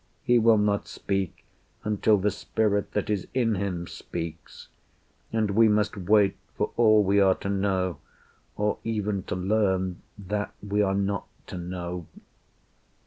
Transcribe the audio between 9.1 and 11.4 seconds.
to learn that we are not